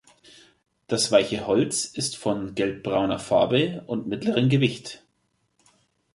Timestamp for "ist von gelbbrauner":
1.85-3.19